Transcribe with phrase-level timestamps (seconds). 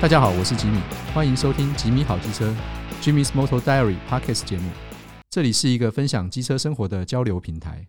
[0.00, 0.78] 大家好，我是吉米，
[1.12, 2.54] 欢迎收听吉米好机车
[3.02, 4.70] Jimmy's Motor Diary Podcast 节目。
[5.28, 7.84] 这里是一个分享机车生活的交流平台。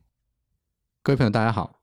[1.03, 1.81] 各位朋友，大家好，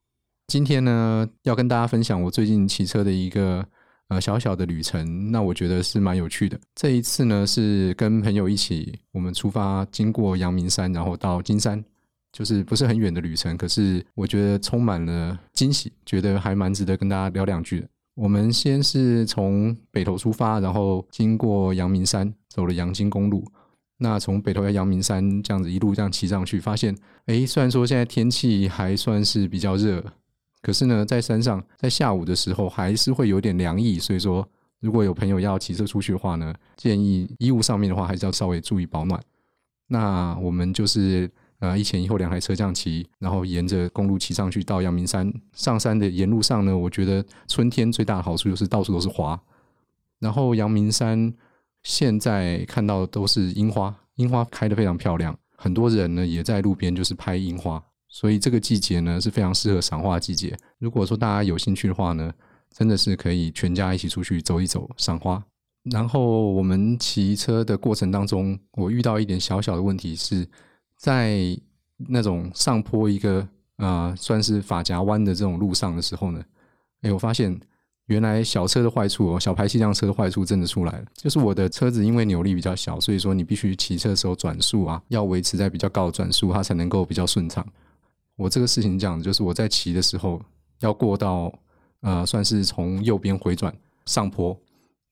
[0.49, 3.65] 今天呢要跟大家分享我最近骑车的一个
[4.09, 5.31] 呃小小的旅程。
[5.31, 6.59] 那我觉得是蛮有趣的。
[6.75, 11.85] 这一次呢是跟朋友一起，我们出发经过阳明山，然后到金山，
[12.33, 13.57] 就是不是很远的旅程。
[13.57, 17.89] 可是我觉得充满了惊喜，觉得还蛮值得跟大家聊两句的。
[18.17, 23.45] 我们先是从北投出发，然后经过阳明山，走了阳金公路。
[23.99, 30.03] 那从北投到阳明山这样子一路这样骑上去，发现，诶，虽然说现在天气还算是比较热，
[30.63, 33.99] 可是呢，在山上在下午的时候还是会有点凉意。
[33.99, 34.49] 所以说，
[34.81, 39.23] 如果有朋友要骑车出去的话呢，建议衣物上面的话还是要稍微注意保暖。
[39.89, 41.31] 那我们就是。
[41.59, 45.33] 呃，一前一后两台车这样骑，然后沿着公路骑上去到阳明山。
[45.55, 49.41] 上山的沿路上呢，我觉得春天最大的好处就是到处都是花。
[50.19, 51.33] 然后阳明山
[51.83, 55.35] 现在看到的都是樱花，樱花开得非常漂亮。
[55.57, 60.55] 很多人呢也在路边就是拍樱花，所以这个季节呢是非常适合赏花的季节。
[60.79, 62.31] 如果说大家有兴趣的话呢，
[62.71, 65.43] 真的是可以全家一起出去走一走赏花。
[65.91, 70.47] 然后我们骑车的过程当中，我遇到一点小小的问题是。
[70.97, 71.59] 在
[71.97, 76.43] 那种上坡一个啊、算是发夹弯的这种路上的时候呢，
[77.03, 77.59] 哎，我发现
[78.07, 81.05] 原来小车的坏处哦，小排气量车的坏处真的出来了。
[81.15, 87.67] 就是我的车子因为扭力比较小，所以说你必须骑车的时候转速啊，要维持在比较高的转速，它才能够比较顺畅。
[88.37, 90.41] 我这个事情讲的就是我在骑的时候
[90.81, 91.53] 要过到
[92.01, 93.75] 呃，算是从右边回转
[94.07, 94.59] 上坡。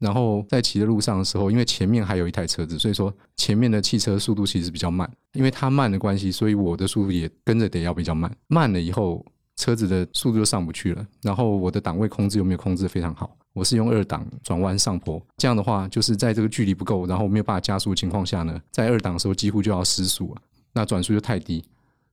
[0.05, 5.11] 然后在骑的路上的时候，因为前面还有一台车子，所以说前面的汽车速度其实比较慢。
[5.33, 8.30] 因为它慢的关系，所以我的速度也跟着得要比较慢。
[8.48, 9.24] 慢了以后，
[9.56, 11.06] 车子的速度就上不去了。
[11.22, 13.34] 然后我的档位控制又没有控制非常好。
[13.55, 20.42] 我是用二档转弯上坡，这样的话就是在这个距离不够，然后没有办法加速的情况下呢，在二档的时候几乎就要失速了。
[20.74, 21.64] 那转速就太低，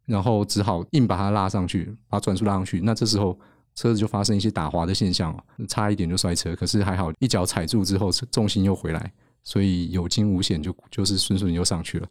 [0.06, 2.80] 然后只好硬把它拉上去，把转速拉上去。
[2.80, 3.38] 那这时候。
[3.76, 5.36] 车子就发生一些打滑的现象，
[5.68, 6.56] 差一点就摔车。
[6.56, 9.12] 可是还好，一脚踩住之后，重心又回来，
[9.44, 12.08] 所以有惊无险，就就是顺顺又上去了。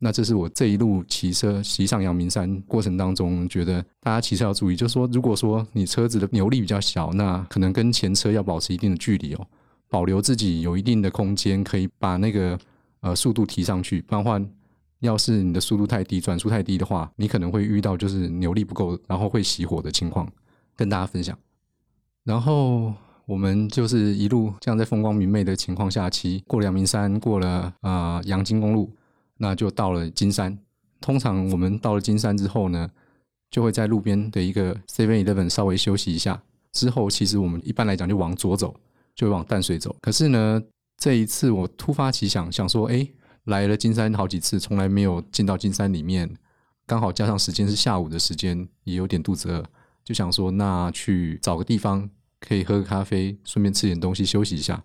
[0.00, 9.44] 那这是我这一路骑车骑上阳明山过程当中，觉得大家骑车要注意，就是说，如果说你车子的扭力比较小，那可能跟前车要保持一定的距离哦，
[9.88, 12.56] 保留自己有一定的空间，可以把那个
[13.00, 14.00] 呃速度提上去。
[14.02, 14.40] 不然的话，
[15.00, 20.30] 要是你的速度太低，转速太低的话，你可能会遇到就是扭力不够，然后会熄火的情况。
[20.78, 21.36] 跟大家分享，
[22.22, 22.94] 然后
[23.26, 28.94] 我们就是一路这样在风光明媚的情况下骑过了阳明山，过了啊阳金公路，
[29.38, 30.56] 那就到了金山。
[31.00, 32.88] 通常我们到了金山之后呢，
[33.50, 36.40] 就会在路边的一个 Seven Eleven 稍微休息一下。
[36.70, 38.72] 之后其实我们一般来讲就往左走，
[39.16, 39.96] 就往淡水走。
[40.00, 40.62] 可是呢，
[40.96, 43.04] 这一次我突发奇想，想说，哎，
[43.46, 46.32] 来了金山好几次，从来没有进到金山里面，
[46.86, 49.64] 刚好加上时间是下午的时间，也有点肚子饿。
[50.08, 52.08] 就想说，那去找个地方
[52.40, 54.82] 可以喝个咖啡，顺便吃点东西休息一下。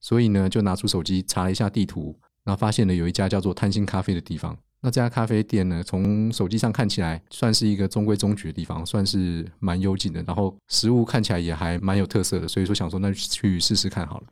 [0.00, 4.58] 所以呢，就拿出手机查了一下地图，然后发现了有一家叫做贪心咖啡的地方。
[4.80, 10.20] 那这家咖啡店呢，从手机上看起来算是一个中规中矩的地方，算是蛮幽静的。
[10.24, 14.26] 然后食物看起来也还蛮有特色的，所以说想说那去试试看好了。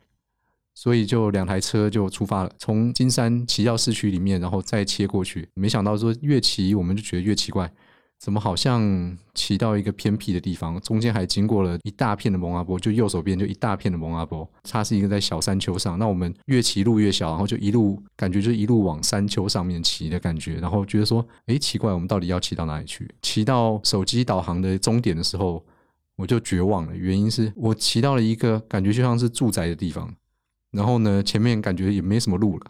[0.75, 5.47] 所以就两台车就出发了，从金山骑到市区里面，然后再切过去。
[5.53, 7.71] 没想到说越骑我们就觉得越奇怪。
[8.19, 15.97] 怎么好像骑到一个偏僻的地方，中间还经过了一大片的蒙阿波，就右手边就一大片的蒙阿波，它是一个在小山丘上。
[15.97, 23.09] 那我们越骑路越小，然后就一路感觉就一路往山丘上面骑的感觉，然后觉得说，哎，奇怪，我们到底要骑到哪里去？
[23.21, 25.63] 骑到手机导航的终点的时候，
[26.17, 26.93] 我就绝望了。
[26.93, 30.13] 原因是我骑到了一个感觉就像是住宅的地方，
[30.71, 32.65] 然后呢，前面感觉也没什么路了，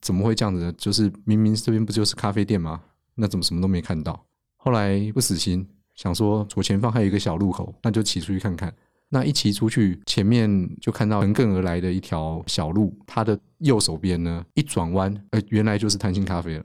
[0.00, 0.72] 怎么会这样子呢？
[0.78, 2.80] 就是明明这边不就是咖啡店吗？
[3.16, 4.24] 那怎么什么都没看到？
[4.58, 8.72] 后来不死心，想说左前方还有一个小路口，那就骑出去看看。
[9.08, 16.64] 那一骑出去，前面就看到横亘而来的一条小路，它的右手边呢，一转弯，呃，原来就是贪心咖啡了。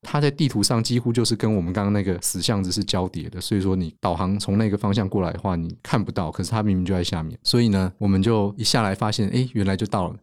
[0.00, 7.38] 它在地图上几乎就是跟我们刚刚那个死巷子是交叠的，所以说你导航从那个方向过来的话，你看不到，可是它明明就在下面。
[7.42, 10.16] 所以呢，我们就一下来发现，哎，原来就到了。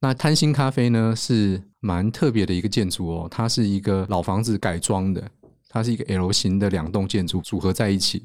[0.00, 5.30] 那贪心咖啡呢，是蛮特别的一个建筑哦，它是一个老房子改装的。
[5.74, 8.22] 它是一个 L 型的两栋建筑组合在一起，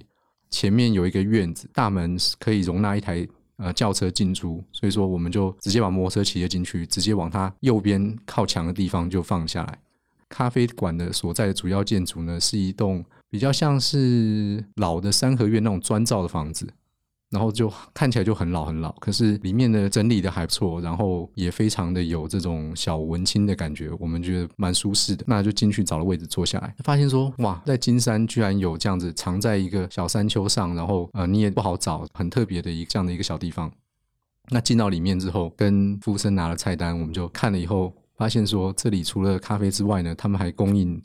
[0.52, 9.80] 前面有一个院子，大门可以容纳一台呃轿车进出，所以说我们就直接把摩托车骑了进去，直接往它右边靠墙的地方就放下来。
[10.30, 16.72] 咖啡馆的所在的主要建筑呢，是一栋比较像是老的三合院那种砖造的房子，
[17.30, 25.24] 然后就看起来就很老很老，可是里面的整理的还不错，然后也非常的有这种小文青的感觉，我们觉得蛮舒适的。
[25.28, 33.72] 那就进去找了位置坐下来，发现说哇，在金山居然有这样子藏在一个小山丘上，然后呃你也不好找，很特别的一这样的一个小地方。
[34.50, 41.00] 那进到里面之后，跟服务生拿了菜单，我们就看了以后，发现说这里除了咖啡之外呢，他们还供应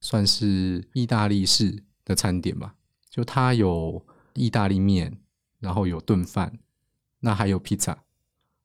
[0.00, 2.74] 算是意大利式的餐点吧，
[3.10, 4.00] 就它有
[4.34, 5.12] 意大利面。
[5.64, 6.52] 然后有炖饭，
[7.20, 7.96] 那还有披萨，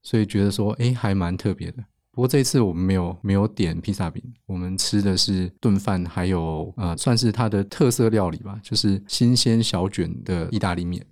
[0.02, 1.82] 所以觉得说，哎，还蛮特别的。
[2.10, 11.02] 不过这次我们没有没有点披萨饼，我们吃的是炖饭，还有呃，算是它的特色料理吧，就是新鲜小卷的意大利面，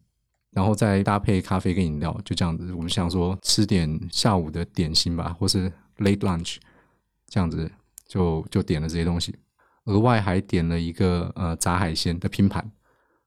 [0.51, 2.71] 然后再搭配咖啡跟饮料，就这样子。
[2.75, 6.57] 我们想说吃点下午的点心吧，或是 late lunch，
[7.29, 7.71] 这样子
[8.07, 9.35] 就就点了这些东西，
[9.85, 12.71] 额外还点了一个呃炸海鲜的拼盘，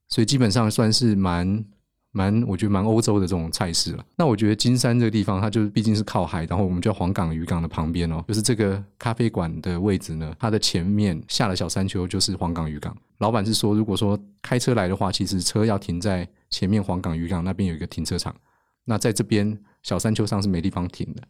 [0.09, 1.65] 所以基本上算是蛮。
[2.11, 4.05] 蛮，我觉得蛮欧洲的这种菜式了。
[4.17, 12.95] 那我觉得金山这个地方，它就是毕竟是靠海，然后我们叫黄港渔港的旁边哦，就是这个咖啡馆的位置呢，它的前面下了小山丘就是黄港渔港。
[13.19, 18.35] 老板是说，如果说开车来的话，其实车要停在前面黄港渔港那边有一个停车场。
[18.83, 21.21] 那在这边小山丘上是没地方停的。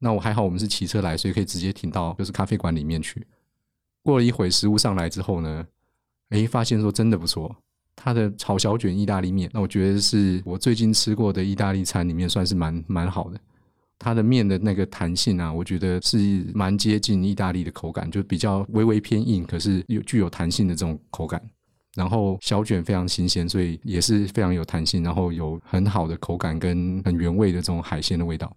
[0.00, 3.24] 那我还好，我们是骑车来，所以可以直接停到就是咖啡馆里面去。
[4.02, 5.64] 过了一会，食物上来之后呢，
[6.30, 7.54] 诶，发现说真的不错。
[7.96, 13.38] 它的炒小卷意大利面，那我觉得是我最近吃过的意大利餐里面算是蛮蛮好的。
[13.98, 21.40] 它的面的那个弹性啊，我觉得是蛮接近意大利的口感，就比较微微偏硬，可是有具有弹性的这种口感。
[21.94, 28.50] 然后小卷非常新鲜，所以也是非常有弹性，然后有很好的口感跟很原味的这种海鲜的味道。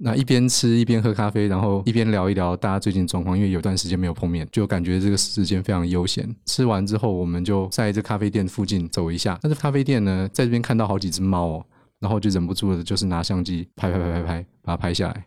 [0.00, 6.32] 那一边吃一边喝咖啡，然后一边聊一聊大家最近状况，因为有段时间没有碰面，就感觉这个时间非常悠闲。
[6.46, 9.36] 吃完之后，我们就在这咖啡店附近走一下。
[9.42, 11.66] 但是咖啡店呢，在这边看到好几只猫哦，
[11.98, 15.26] 然后就忍不住的，就是拿相机拍拍拍拍拍，把它拍下来。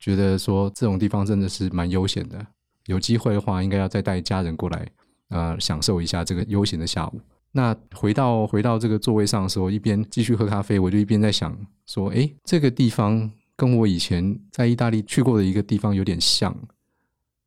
[0.00, 2.46] 觉得说这种地方真的是蛮悠闲的，
[2.86, 4.88] 有机会的话，应该要再带家人过来，
[5.28, 7.20] 呃，享受一下这个悠闲的下午。
[7.52, 11.54] 那回到回到这个座位上的时候，一边继续喝咖啡，我就一边在想
[11.84, 13.30] 说，诶，这个地方。
[13.62, 16.52] 跟我以前在意大利去过的一个地方有点像，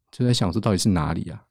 [0.10, 1.44] 就在想说到底是哪里啊？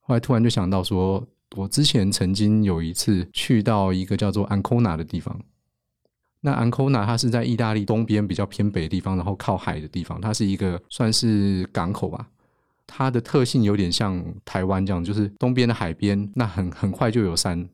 [0.00, 5.40] 后来突然就想到说，我之前曾经有一次去到一个叫做安科纳的地方。
[6.40, 12.28] 那安科纳它是在意大利东边比较偏北的地方，然后靠海的地方，它是一个算是港口吧。
[12.84, 17.68] 它的特性有点像台湾这样，就是东边的海边，那很很快就有山，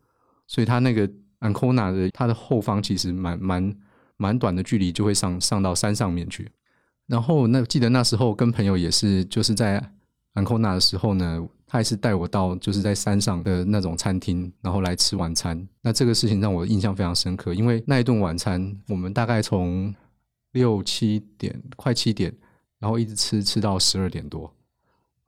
[0.46, 3.74] 所以它那个安科纳的它的后方其实蛮蛮。
[4.16, 6.50] 蛮短的距离就会上上到山上面去，
[7.06, 9.90] 然后那记得那时候跟朋友也是就是在
[10.34, 15.66] 安科纳的时候呢，他也是带我到就是在山上的那种餐厅，然后来吃晚餐。
[15.82, 19.94] 那这个事情让我印象非常深刻，因为那一顿晚餐我们大概从
[20.52, 22.34] 六七点快七点，
[22.78, 24.52] 然后一直吃吃到十二点多，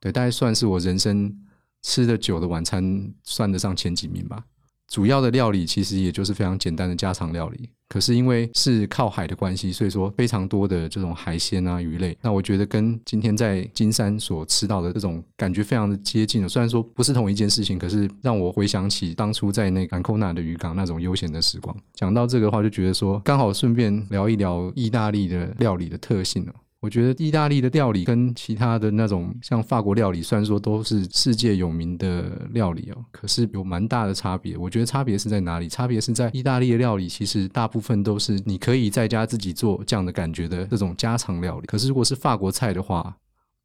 [0.00, 1.36] 对，大概算是我人生
[1.82, 4.44] 吃的久的晚餐，算得上前几名吧。
[4.88, 12.16] 主要的料理其实也就是非常简单的家常料理，可是因为是靠海的关系，所以说非常多的这种海鲜啊、鱼类。
[12.22, 16.48] 那我觉得跟今天在金山所吃到的这种感觉非常的接近。
[16.48, 21.76] 虽然说不是同一件事情，可是让我回想起当初在那安科纳的渔港那种悠闲的时光。
[21.94, 26.54] 讲到这个的话，就觉得说刚好顺便聊一聊意大利的料理的特性了。
[26.80, 34.56] 我觉得意大利的料理跟其他的那种像法国料理，虽然说都是世界有名的料理哦，可是有蛮大的差别。
[34.56, 35.68] 我觉得差别是在哪里？
[35.68, 41.66] 差别是在意大利的料理，其实大部分都是你可以在家自己做这样的感觉的这种家常料理。
[41.66, 43.16] 可是如果是法国菜的话，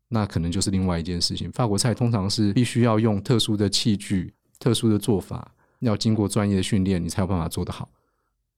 [0.08, 1.52] 那可能就是另外一件事情。
[1.52, 5.52] 法国菜通常是必须要用特殊的器具、特殊的做法，
[5.82, 7.90] 要经过专业的训练，你才有办法做得好。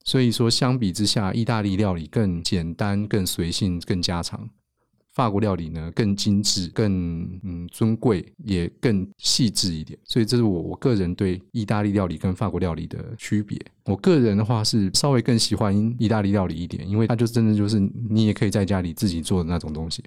[0.03, 4.39] 所以说，相比之下，意大利料理更简单、更随性、更家常；
[5.13, 9.97] 法国料理呢，更精致、更嗯尊贵，也更细致一点。
[10.03, 13.57] 所以，这是我我个人对意大利料理跟法国料理的区别。
[13.85, 17.79] 我个人的话是稍微更喜欢意大利料理一点，因为它就真的就是
[18.09, 20.03] 你也可以在家里自己做的那种东西。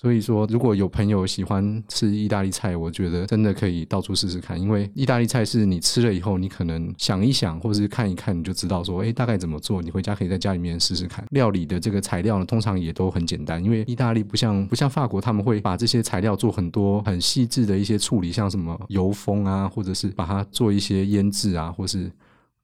[0.00, 4.56] 所以说，如果有朋友喜欢吃意大利菜，我觉得真的可以到处试试看。
[4.60, 9.82] 因为意大利菜是你吃了以后，你可能想一想，或者是看一看，你就知道说，哎，大概怎么做。
[9.82, 11.26] 你回家可以在家里面试试看。
[11.30, 13.60] 料理的这个材料呢，通常也都很简单。
[13.62, 22.08] 因为意大利不像不像法国，他们会把这些材料做很多很细致的一些处理，像什么油封啊，或者是把它做一些腌制啊，或是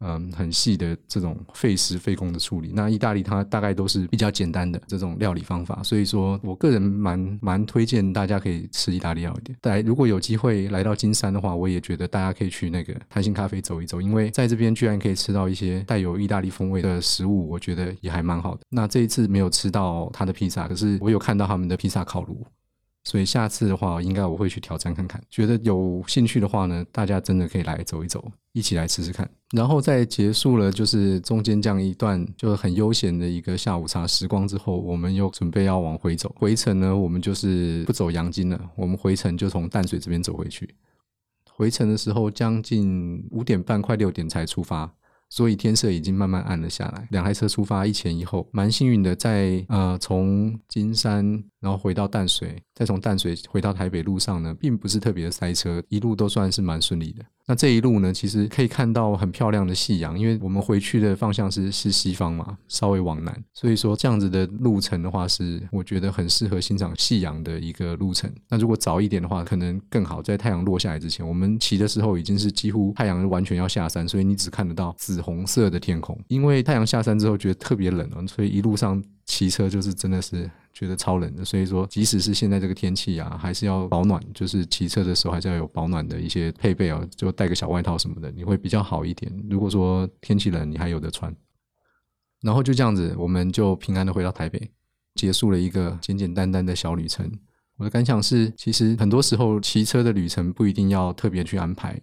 [0.00, 2.72] 嗯，很细的这种费时费工的处理。
[2.74, 9.54] 那意大利它大概都是比较简单的这种料理方法，所以说我个人蛮蛮推荐大家可以吃意大利料理。
[9.60, 18.60] 但如果有机会来到金山的话，我也觉得大家可以去那个贪心咖啡走一走，因为在这边居然可以吃到一些带有意大利风味的食物，我觉得也还蛮好的。
[18.68, 22.46] 那这一次没有吃到他的披萨，可是我有看到他们的披萨烤炉。
[23.04, 25.22] 所以下次的话，应该我会去挑战看看。
[25.30, 29.28] 觉得有兴趣的话呢，大家真的可以来走一走，一起来吃吃看。
[29.54, 36.34] 然后在结束了就是中间这样一段就很悠闲的一个下午茶时光之后，我们又准备要往回走。
[36.38, 40.74] 回程呢，我们就是不走阳金了，我们回程就从淡水这边走回去。
[41.52, 44.90] 回程的时候将近五点半，快六点才出发。
[45.34, 47.08] 所以天色已经慢慢暗了下来。
[47.10, 51.24] 两台车出发，一前一后，蛮幸运的在，呃从金山
[51.58, 57.24] 然后回到淡水，再从淡水回到台北路上呢，并不是特别的塞车，一路都算是蛮顺利的。
[57.46, 68.32] 那这一路呢，其实可以看到很漂亮的夕阳，因为我们回去的方向是是西方嘛，稍微往南，所以说这样子的路程的话，是我觉得很适合欣赏夕阳的一个路程。
[68.48, 76.18] 那如果早一点的话，可能更好，在太阳落下来之前，我们骑的时候已经是几乎太阳完全要下山，所以你只看得到紫红色的天空。
[76.28, 80.50] 因为太阳下山之后觉得特别冷哦，所以一路上骑车就是真的是。
[80.76, 89.32] 觉得超冷的，所以说即使是现在这个天气啊，还是要保暖，就是骑车的时候还是要有保暖的一些配备啊，就带个小外套什么的，你会比较好一点。
[89.48, 91.32] 如果说天气冷，你还有得穿。
[92.42, 94.68] 然后就这样子，我们就平安的回到台北，
[95.14, 97.30] 结束了一个简简单单的小旅程。
[97.76, 101.96] 我的感想是，其实很多时候骑车的旅程不一定要特别去安排，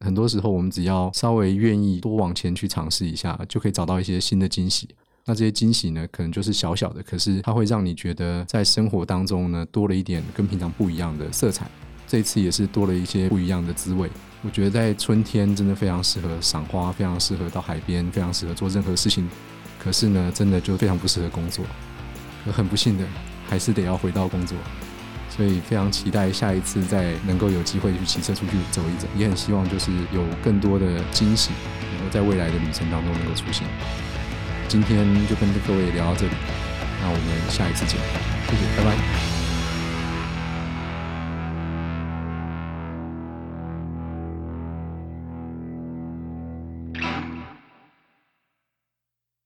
[0.00, 4.94] 很多时候我们只要稍微愿意多往前去尝试一下，就可以找到一些新的惊喜。
[5.30, 11.70] 那这些惊喜呢，可能就是小小的，可是它会让你觉得在生活当中呢，多了一点跟平常不一样的色彩。
[12.08, 14.10] 这一次也是多了一些不一样的滋味。
[14.42, 19.30] 我觉得在春天真的非常适合赏花，非常适合到海边，非常适合做任何事情。
[19.78, 21.64] 可是呢，真的就非常不适合工作。
[22.44, 23.04] 可很不幸的，
[23.48, 24.58] 还是得要回到工作。
[25.28, 31.52] 所以非常期待下一次再能够有机会去骑车出去走一走，也很希望就是有更多的惊喜，
[31.96, 33.64] 能够在未来的旅程当中能够出现。
[34.70, 36.32] 今天就跟各位聊到这里，
[37.02, 37.98] 那我们下一次见，
[38.46, 39.29] 谢谢，拜拜。